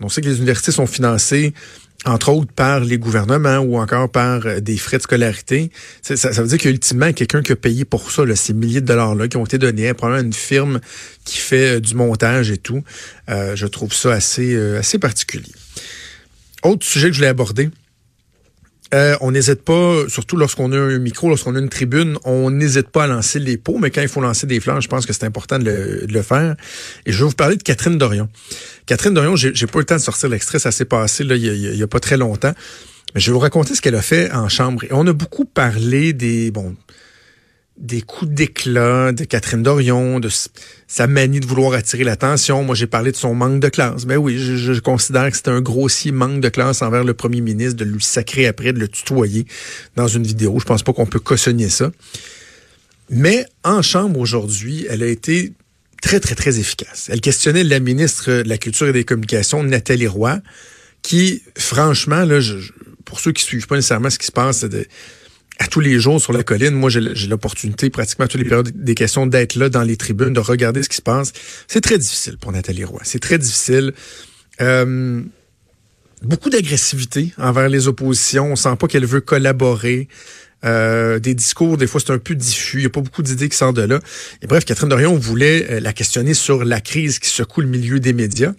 On 0.01 0.09
sait 0.09 0.21
que 0.21 0.29
les 0.29 0.39
universités 0.39 0.73
sont 0.73 0.87
financées 0.87 1.53
entre 2.05 2.29
autres 2.31 2.53
par 2.53 2.81
les 2.81 2.99
gouvernements 2.99 3.59
ou 3.59 3.79
encore 3.79 4.09
par 4.11 4.47
euh, 4.47 4.61
des 4.61 4.77
frais 4.77 4.99
de 4.99 5.03
scolarité. 5.03 5.71
Ça, 6.03 6.31
veut 6.31 6.47
dire 6.47 6.59
qu'ultimement, 6.59 7.13
quelqu'un 7.13 7.43
qui 7.43 7.53
a 7.53 7.57
payé 7.57 7.85
pour 7.85 8.11
ça, 8.11 8.25
là, 8.25 8.37
ces 8.37 8.55
milliers 8.55 8.81
de 8.81 8.87
dollars-là 8.87 9.29
qui 9.29 9.37
ont 9.37 9.45
été 9.45 9.59
donnés, 9.59 9.93
probablement 9.95 10.27
une 10.27 10.33
firme 10.33 10.81
qui 11.25 11.39
fait 11.39 11.77
euh, 11.77 11.81
du 11.81 11.95
montage 11.95 12.51
et 12.51 12.59
tout. 12.59 12.85
Euh, 13.29 13.57
je 13.57 13.67
trouve 13.67 13.93
ça 13.93 14.13
assez, 14.13 14.57
assez 14.77 14.99
particulier. 14.99 15.53
Autre 16.63 16.85
sujet 16.87 17.09
que 17.09 17.13
je 17.13 17.19
voulais 17.19 17.29
aborder, 17.29 17.71
euh, 18.95 19.17
on 19.21 19.33
n'hésite 19.33 19.63
pas, 19.63 20.09
surtout 20.09 20.37
lorsqu'on 20.37 20.73
a 20.73 20.77
un 20.79 20.99
micro, 20.99 21.29
lorsqu'on 21.29 21.55
a 21.55 21.59
une 21.59 21.69
tribune, 21.69 22.19
on 22.25 22.51
n'hésite 22.51 22.89
pas 22.89 23.05
à 23.05 23.07
lancer 23.07 23.39
les 23.39 23.59
pots, 23.59 23.79
mais 23.79 23.91
quand 23.91 24.01
il 24.01 24.09
faut 24.09 24.21
lancer 24.21 24.47
des 24.47 24.61
fleurs, 24.61 24.81
je 24.81 24.89
pense 24.89 25.05
que 25.05 25.13
c'est 25.13 25.25
important 25.25 25.59
de 25.59 26.07
le, 26.09 26.23
faire. 26.23 26.57
Et 27.05 27.13
je 27.13 27.19
vais 27.19 27.29
vous 27.29 27.35
parler 27.35 27.57
de 27.57 27.63
Catherine 27.63 27.99
Dorion. 27.99 28.29
Catherine 28.87 29.13
Dorion, 29.13 29.37
j'ai 29.37 29.53
pas 29.67 29.79
eu 29.79 29.83
le 29.83 29.85
temps 29.85 29.97
de 29.97 30.01
sortir 30.01 30.31
l'extrait, 30.31 30.59
ça 30.59 30.73
s'est 30.73 30.87
passé 30.87 31.23
là, 31.25 31.37
il, 31.37 31.77
y 31.77 31.83
a, 31.83 31.87
pas 31.87 32.01
très 32.01 32.17
longtemps. 32.17 32.55
Mais 33.15 33.21
je 33.21 33.31
vais 33.31 33.35
vous 33.35 33.39
raconter 33.41 33.75
ce 33.75 33.83
qu'elle 33.83 33.95
a 33.95 34.03
fait 34.03 34.31
en 34.33 34.49
chambre. 34.49 34.85
Et 34.85 34.89
on 34.91 35.07
a 35.07 35.13
beaucoup 35.13 35.45
parlé 35.45 36.13
des, 36.13 36.51
bon, 36.51 36.75
des 37.79 38.03
coups 38.03 38.31
d'éclat 38.31 39.13
de 39.13 39.25
Catherine 39.25 39.63
Dorion, 39.63 40.19
de 40.19 40.29
sa 40.89 41.07
manie 41.07 41.41
de 41.41 41.47
vouloir 41.47 41.75
attirer 41.75 42.03
l'attention. 42.05 42.65
Moi, 42.65 42.75
j'ai 42.75 42.87
parlé 42.87 43.13
de 43.13 43.17
son 43.17 43.35
manque 43.35 43.61
de 43.61 43.69
classe. 43.69 44.05
Ben 44.05 44.17
oui, 44.17 44.37
je, 44.39 44.81
considère 44.81 45.31
que 45.31 45.37
c'était 45.37 45.51
un 45.51 45.61
grossier 45.61 46.11
manque 46.11 46.41
de 46.41 46.49
classe 46.49 46.83
envers 46.83 47.05
le 47.05 47.15
premier 47.15 47.41
ministre 47.41 47.77
de 47.77 47.85
lui 47.85 48.03
sacrer 48.03 48.47
après, 48.47 48.73
de 48.73 48.81
le 48.81 48.89
tutoyer 48.89 49.47
dans 49.97 50.09
une 50.09 50.25
vidéo. 50.25 50.59
Je 50.59 50.65
pense 50.65 50.83
pas 50.83 50.93
qu'on 50.93 51.07
peut 51.07 51.21
cautionner 51.21 51.69
ça. 51.69 51.91
Mais 53.11 53.47
en 53.63 53.81
chambre 53.81 54.19
aujourd'hui, 54.19 54.87
elle 54.91 55.03
a 55.03 55.07
été 55.07 55.53
très, 56.03 56.21
très, 56.21 56.35
très 56.35 56.59
efficace. 56.59 57.09
Elle 57.11 57.21
questionnait 57.21 57.65
la 57.65 57.81
ministre 57.81 58.43
de 58.43 58.49
la 58.49 58.59
Culture 58.59 58.89
et 58.89 58.93
des 58.93 59.05
Communications, 59.05 59.63
Nathalie 59.63 60.09
Roy, 60.09 60.41
qui, 61.03 61.43
franchement, 61.57 62.25
là, 62.25 62.41
pour 63.05 63.21
ceux 63.21 63.33
qui 63.33 63.45
suivent 63.45 63.67
pas 63.67 63.77
nécessairement 63.77 64.11
ce 64.11 64.19
qui 64.19 64.27
se 64.27 64.33
passe, 64.33 64.65
de, 64.65 64.85
à 65.59 65.67
tous 65.67 65.81
les 65.81 65.99
jours 65.99 66.21
sur 66.21 66.33
la 66.33 66.43
colline. 66.43 66.75
Moi, 66.75 66.91
j'ai 66.91 67.27
l'opportunité 67.27 67.91
pratiquement 67.91 68.25
à 68.27 68.29
tous 68.29 68.39
les 68.39 68.45
périodes 68.45 68.71
des 68.75 68.95
questions 68.95 69.27
d'être 69.27 69.57
là 69.57 69.69
dans 69.69 69.83
les 69.83 69.97
tribunes, 69.97 70.33
de 70.33 70.41
regarder 70.41 70.83
ce 70.83 70.89
qui 70.89 70.97
se 70.97 71.03
passe. 71.03 71.33
C'est 71.67 71.81
très 71.81 71.99
difficile 71.99 72.39
pour 72.39 72.53
Nathalie 72.53 72.85
Roy. 72.85 73.01
C'est 73.05 73.19
très 73.19 73.39
difficile. 73.39 73.93
Euh, 74.61 75.23
beaucoup 76.23 76.51
d'agressivité 76.51 77.33
envers 77.39 77.69
les 77.69 77.89
oppositions. 77.89 78.53
On 78.53 78.57
sent 78.57 78.77
pas 78.79 78.87
qu'elle 78.87 79.07
veut 79.07 79.21
collaborer. 79.21 80.09
Euh, 80.65 81.19
des 81.19 81.35
discours, 81.35 81.77
des 81.77 81.87
fois, 81.87 82.01
c'est 82.05 82.13
un 82.13 82.19
peu 82.19 82.35
diffus. 82.35 82.79
Il 82.79 82.81
n'y 82.81 82.87
a 82.87 82.91
pas 82.91 83.01
beaucoup 83.01 83.23
d'idées 83.23 83.49
qui 83.49 83.57
sortent 83.57 83.77
de 83.77 83.83
là. 83.83 84.01
Et 84.43 84.47
bref, 84.47 84.65
Catherine 84.65 84.89
Dorion 84.89 85.17
voulait 85.17 85.71
euh, 85.71 85.81
la 85.81 85.93
questionner 85.93 86.35
sur 86.35 86.65
la 86.65 86.81
crise 86.81 87.19
qui 87.19 87.29
secoue 87.29 87.61
le 87.61 87.69
milieu 87.69 88.01
des 88.01 88.13
médias. 88.13 88.53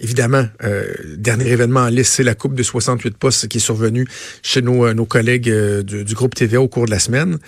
Évidemment, 0.00 0.46
euh, 0.62 0.92
dernier 1.16 1.48
événement 1.48 1.80
en 1.80 1.88
liste, 1.88 2.14
c'est 2.14 2.22
la 2.22 2.34
Coupe 2.34 2.54
de 2.54 2.62
68 2.62 3.16
postes 3.16 3.48
qui 3.48 3.58
est 3.58 3.60
survenue 3.60 4.06
chez 4.42 4.62
nos, 4.62 4.86
euh, 4.86 4.94
nos 4.94 5.06
collègues 5.06 5.50
euh, 5.50 5.82
du, 5.82 6.14
groupe 6.14 6.34
TVA 6.34 6.60
au 6.60 6.68
cours 6.68 6.86
de 6.86 6.90
la 6.90 7.00
semaine. 7.00 7.38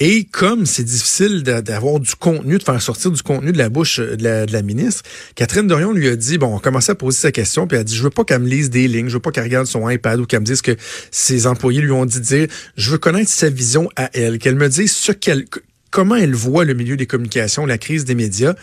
Et 0.00 0.24
comme 0.24 0.64
c'est 0.64 0.84
difficile 0.84 1.42
d'avoir 1.42 1.98
du 1.98 2.14
contenu, 2.14 2.56
de 2.58 2.62
faire 2.62 2.80
sortir 2.80 3.10
du 3.10 3.20
contenu 3.20 3.50
de 3.50 3.58
la 3.58 3.68
bouche 3.68 3.98
de 3.98 4.46
la, 4.52 4.62
ministre, 4.62 5.02
Catherine 5.34 5.66
Dorion 5.66 5.92
lui 5.92 6.08
a 6.08 6.14
dit, 6.14 6.38
bon, 6.38 6.54
on 6.54 6.60
commençait 6.60 6.92
à 6.92 6.94
poser 6.94 7.18
sa 7.18 7.32
question, 7.32 7.66
puis 7.66 7.74
elle 7.74 7.80
a 7.80 7.84
dit, 7.84 7.96
je 7.96 8.04
veux 8.04 8.10
pas 8.10 8.22
qu'elle 8.22 8.42
me 8.42 8.48
lise 8.48 8.70
des 8.70 8.86
lignes, 8.86 9.08
je 9.08 9.14
veux 9.14 9.20
pas 9.20 9.32
qu'elle 9.32 9.42
regarde 9.42 9.66
son 9.66 9.88
iPad 9.90 10.20
ou 10.20 10.24
qu'elle 10.24 10.40
me 10.40 10.44
dise 10.44 10.62
que 10.62 10.76
ses 11.10 11.48
employés 11.48 11.80
lui 11.80 11.90
ont 11.90 12.06
dit 12.06 12.20
de 12.20 12.24
dire, 12.24 12.46
je 12.76 12.90
veux 12.92 12.98
connaître 12.98 13.28
sa 13.28 13.50
vision 13.50 13.90
à 13.96 14.08
elle, 14.14 14.38
qu'elle 14.38 14.54
me 14.54 14.68
dise 14.68 14.92
ce 14.92 15.10
qu'elle, 15.10 15.46
comment 15.90 16.14
elle 16.14 16.34
voit 16.34 16.64
le 16.64 16.74
milieu 16.74 16.96
des 16.96 17.06
communications, 17.06 17.66
la 17.66 17.78
crise 17.78 18.04
des 18.04 18.14
médias. 18.14 18.54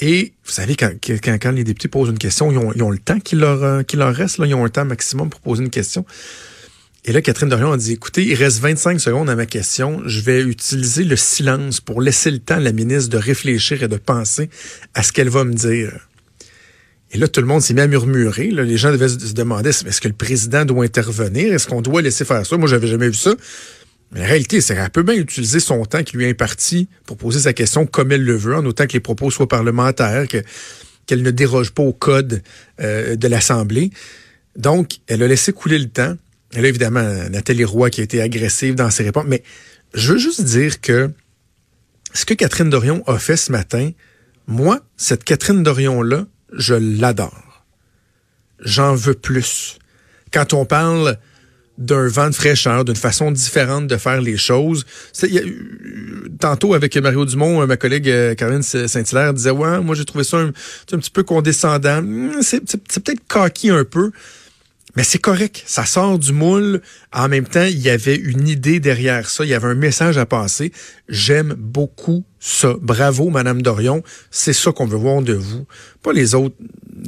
Et 0.00 0.32
vous 0.44 0.52
savez, 0.52 0.76
quand, 0.76 0.92
quand, 1.02 1.50
les 1.50 1.64
députés 1.64 1.88
posent 1.88 2.08
une 2.08 2.18
question, 2.18 2.52
ils 2.52 2.58
ont, 2.58 2.90
le 2.90 2.98
temps 2.98 3.18
leur, 3.32 3.64
euh, 3.64 3.82
leur 3.94 4.14
reste, 4.14 4.38
là, 4.38 4.46
ils 4.46 4.54
ont 4.54 4.64
un 4.64 4.68
temps 4.68 4.84
maximum 4.84 5.28
pour 5.28 5.40
poser 5.40 5.64
une 5.64 5.70
question. 5.70 6.04
Et 7.04 7.12
là, 7.12 7.22
Catherine 7.22 7.48
Dorion 7.48 7.72
a 7.72 7.76
dit, 7.76 7.92
écoutez, 7.92 8.24
il 8.24 8.34
reste 8.34 8.60
25 8.60 9.00
secondes 9.00 9.30
à 9.30 9.34
ma 9.34 9.46
question. 9.46 10.02
Je 10.06 10.20
vais 10.20 10.42
utiliser 10.42 11.04
le 11.04 11.16
silence 11.16 11.80
pour 11.80 12.00
laisser 12.00 12.30
le 12.30 12.38
temps 12.38 12.56
à 12.56 12.60
la 12.60 12.72
ministre 12.72 13.10
de 13.10 13.16
réfléchir 13.16 13.82
et 13.82 13.88
de 13.88 13.96
penser 13.96 14.50
à 14.94 15.02
ce 15.02 15.12
qu'elle 15.12 15.30
va 15.30 15.44
me 15.44 15.54
dire. 15.54 16.08
Et 17.10 17.16
là, 17.16 17.26
tout 17.26 17.40
le 17.40 17.46
monde 17.46 17.62
s'est 17.62 17.72
mis 17.72 17.80
à 17.80 17.86
murmurer. 17.86 18.50
les 18.50 18.76
gens 18.76 18.92
devaient 18.92 19.08
se 19.08 19.32
demander, 19.32 19.70
est-ce 19.70 20.00
que 20.00 20.08
le 20.08 20.14
président 20.14 20.64
doit 20.64 20.84
intervenir? 20.84 21.54
Est-ce 21.54 21.66
qu'on 21.66 21.80
doit 21.80 22.02
laisser 22.02 22.24
faire 22.24 22.44
ça? 22.44 22.56
Moi, 22.58 22.68
j'avais 22.68 22.88
jamais 22.88 23.08
vu 23.08 23.14
ça. 23.14 23.34
Mais 24.12 24.20
la 24.20 24.26
réalité, 24.26 24.60
c'est 24.60 24.74
qu'elle 24.74 24.90
peut 24.90 25.02
bien 25.02 25.16
utiliser 25.16 25.60
son 25.60 25.84
temps 25.84 26.02
qui 26.02 26.16
lui 26.16 26.24
est 26.24 26.30
imparti 26.30 26.88
pour 27.04 27.16
poser 27.16 27.40
sa 27.40 27.52
question 27.52 27.86
comme 27.86 28.12
elle 28.12 28.24
le 28.24 28.36
veut, 28.36 28.56
en 28.56 28.64
autant 28.64 28.86
que 28.86 28.94
les 28.94 29.00
propos 29.00 29.30
soient 29.30 29.48
parlementaires, 29.48 30.26
qu'elle 30.28 31.22
ne 31.22 31.30
déroge 31.30 31.72
pas 31.72 31.82
au 31.82 31.92
code 31.92 32.42
euh, 32.80 33.16
de 33.16 33.28
l'Assemblée. 33.28 33.90
Donc, 34.56 34.98
elle 35.06 35.22
a 35.22 35.28
laissé 35.28 35.52
couler 35.52 35.78
le 35.78 35.88
temps. 35.88 36.16
Elle 36.54 36.64
a 36.64 36.68
évidemment 36.68 37.02
Nathalie 37.30 37.64
Roy 37.64 37.90
qui 37.90 38.00
a 38.00 38.04
été 38.04 38.22
agressive 38.22 38.74
dans 38.74 38.90
ses 38.90 39.04
réponses. 39.04 39.26
Mais 39.26 39.42
je 39.94 40.12
veux 40.12 40.18
juste 40.18 40.42
dire 40.42 40.80
que 40.80 41.10
ce 42.14 42.24
que 42.24 42.34
Catherine 42.34 42.70
Dorion 42.70 43.04
a 43.06 43.18
fait 43.18 43.36
ce 43.36 43.52
matin, 43.52 43.90
moi, 44.46 44.80
cette 44.96 45.24
Catherine 45.24 45.62
Dorion-là, 45.62 46.26
je 46.52 46.74
l'adore. 46.74 47.66
J'en 48.60 48.94
veux 48.94 49.14
plus. 49.14 49.78
Quand 50.32 50.54
on 50.54 50.64
parle 50.64 51.18
d'un 51.78 52.08
vent 52.08 52.28
de 52.28 52.34
fraîcheur, 52.34 52.84
d'une 52.84 52.96
façon 52.96 53.30
différente 53.30 53.86
de 53.86 53.96
faire 53.96 54.20
les 54.20 54.36
choses. 54.36 54.84
tantôt 56.40 56.74
avec 56.74 56.96
Mario 56.96 57.24
Dumont, 57.24 57.66
ma 57.66 57.76
collègue 57.76 58.08
euh, 58.10 58.34
Caroline 58.34 58.62
Saint-Hilaire 58.62 59.32
disait 59.32 59.50
ouais, 59.50 59.80
moi 59.80 59.94
j'ai 59.94 60.04
trouvé 60.04 60.24
ça 60.24 60.38
un, 60.38 60.48
un, 60.48 60.98
petit 60.98 61.10
peu 61.10 61.22
condescendant. 61.22 62.02
Hmm, 62.02 62.42
c'est 62.42 62.60
peut-être 62.60 63.20
coquille 63.28 63.70
un 63.70 63.84
peu, 63.84 64.10
mais 64.98 65.04
c'est 65.04 65.20
correct, 65.20 65.62
ça 65.64 65.84
sort 65.84 66.18
du 66.18 66.32
moule. 66.32 66.82
En 67.12 67.28
même 67.28 67.46
temps, 67.46 67.62
il 67.62 67.78
y 67.78 67.88
avait 67.88 68.16
une 68.16 68.48
idée 68.48 68.80
derrière 68.80 69.30
ça, 69.30 69.44
il 69.44 69.48
y 69.50 69.54
avait 69.54 69.68
un 69.68 69.76
message 69.76 70.18
à 70.18 70.26
passer. 70.26 70.72
J'aime 71.08 71.54
beaucoup 71.56 72.24
ça. 72.40 72.74
Bravo, 72.82 73.30
Madame 73.30 73.62
Dorion. 73.62 74.02
C'est 74.32 74.52
ça 74.52 74.72
qu'on 74.72 74.86
veut 74.86 74.96
voir 74.96 75.22
de 75.22 75.34
vous. 75.34 75.68
Pas 76.02 76.12
les 76.12 76.34
autres, 76.34 76.56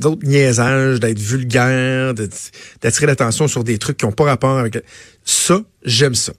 autres 0.05 0.25
niaisages, 0.25 1.01
d'être 1.01 1.19
vulgaire, 1.19 2.15
d'attirer 2.15 3.07
l'attention 3.07 3.49
sur 3.49 3.65
des 3.65 3.77
trucs 3.79 3.97
qui 3.97 4.07
n'ont 4.07 4.13
pas 4.13 4.23
rapport 4.23 4.57
avec... 4.57 4.79
Ça, 5.25 5.61
j'aime 5.85 6.15
ça. 6.15 6.33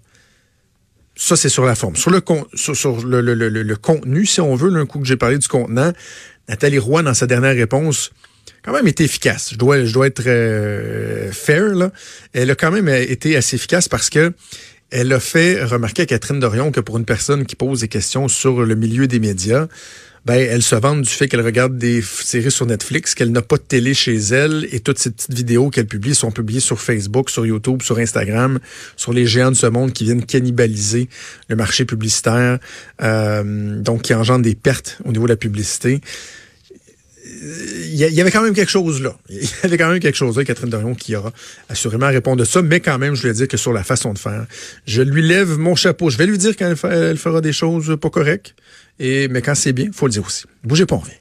Ça, 1.17 1.35
c'est 1.35 1.49
sur 1.49 1.65
la 1.65 1.75
forme. 1.75 1.97
Sur 1.97 2.11
le, 2.11 2.21
sur, 2.53 3.05
le, 3.05 3.19
le, 3.19 3.33
le, 3.49 3.75
contenu, 3.75 4.25
si 4.25 4.39
on 4.39 4.55
veut, 4.55 4.73
un 4.73 4.85
coup 4.85 4.99
que 4.99 5.05
j'ai 5.05 5.17
parlé 5.17 5.37
du 5.37 5.49
contenant, 5.49 5.91
Nathalie 6.47 6.79
Roy, 6.79 7.03
dans 7.03 7.13
sa 7.13 7.27
dernière 7.27 7.55
réponse, 7.55 8.11
quand 8.63 8.73
même 8.73 8.87
été 8.87 9.03
efficace. 9.03 9.49
Je 9.53 9.57
dois, 9.57 10.07
être 10.07 10.23
euh, 10.27 11.31
fair. 11.31 11.63
Là. 11.73 11.91
Elle 12.33 12.51
a 12.51 12.55
quand 12.55 12.71
même 12.71 12.87
été 12.87 13.35
assez 13.35 13.55
efficace 13.55 13.87
parce 13.87 14.09
que 14.09 14.33
elle 14.91 15.13
a 15.13 15.19
fait 15.19 15.63
remarquer 15.63 16.01
à 16.01 16.05
Catherine 16.05 16.39
Dorion 16.39 16.71
que 16.71 16.81
pour 16.81 16.97
une 16.97 17.05
personne 17.05 17.45
qui 17.45 17.55
pose 17.55 17.79
des 17.79 17.87
questions 17.87 18.27
sur 18.27 18.65
le 18.65 18.75
milieu 18.75 19.07
des 19.07 19.19
médias, 19.19 19.67
ben, 20.25 20.35
elle 20.35 20.61
se 20.61 20.75
vante 20.75 21.01
du 21.01 21.09
fait 21.09 21.27
qu'elle 21.27 21.41
regarde 21.41 21.77
des 21.77 22.01
séries 22.01 22.51
sur 22.51 22.67
Netflix, 22.67 23.15
qu'elle 23.15 23.31
n'a 23.31 23.41
pas 23.41 23.55
de 23.55 23.63
télé 23.63 23.93
chez 23.95 24.15
elle 24.15 24.67
et 24.71 24.79
toutes 24.79 24.99
ces 24.99 25.09
petites 25.09 25.33
vidéos 25.33 25.69
qu'elle 25.69 25.87
publie 25.87 26.13
sont 26.13 26.29
publiées 26.29 26.59
sur 26.59 26.79
Facebook, 26.79 27.31
sur 27.31 27.45
YouTube, 27.45 27.81
sur 27.81 27.97
Instagram, 27.97 28.59
sur 28.97 29.13
les 29.13 29.25
géants 29.25 29.49
de 29.49 29.55
ce 29.55 29.65
monde 29.65 29.93
qui 29.93 30.03
viennent 30.03 30.25
cannibaliser 30.25 31.09
le 31.47 31.55
marché 31.55 31.85
publicitaire, 31.85 32.59
euh, 33.01 33.81
donc 33.81 34.03
qui 34.03 34.13
engendrent 34.13 34.43
des 34.43 34.55
pertes 34.55 34.99
au 35.05 35.11
niveau 35.11 35.25
de 35.25 35.31
la 35.31 35.37
publicité 35.37 36.01
il 37.41 37.95
y 37.95 38.21
avait 38.21 38.31
quand 38.31 38.43
même 38.43 38.53
quelque 38.53 38.69
chose 38.69 39.01
là. 39.01 39.15
Il 39.29 39.41
y 39.41 39.49
avait 39.63 39.77
quand 39.77 39.89
même 39.89 39.99
quelque 39.99 40.15
chose 40.15 40.37
là, 40.37 40.43
Catherine 40.43 40.69
Dorion, 40.69 40.93
qui 40.93 41.15
aura 41.15 41.31
assurément 41.69 42.05
à 42.05 42.09
répondre 42.09 42.37
de 42.37 42.45
ça, 42.45 42.61
mais 42.61 42.79
quand 42.79 42.97
même, 42.99 43.15
je 43.15 43.27
ai 43.27 43.33
dit 43.33 43.47
que 43.47 43.57
sur 43.57 43.73
la 43.73 43.83
façon 43.83 44.13
de 44.13 44.19
faire, 44.19 44.45
je 44.85 45.01
lui 45.01 45.21
lève 45.21 45.57
mon 45.57 45.75
chapeau. 45.75 46.09
Je 46.09 46.17
vais 46.17 46.27
lui 46.27 46.37
dire 46.37 46.55
quand 46.57 46.73
elle, 46.89 47.17
fera 47.17 47.41
des 47.41 47.53
choses 47.53 47.97
pas 47.99 48.09
correctes, 48.09 48.55
et, 48.99 49.27
mais 49.27 49.41
quand 49.41 49.55
c'est 49.55 49.73
bien, 49.73 49.89
faut 49.91 50.05
le 50.05 50.11
dire 50.11 50.25
aussi. 50.25 50.43
Bougez 50.63 50.85
pas, 50.85 50.95
on 50.95 50.99
revient. 50.99 51.13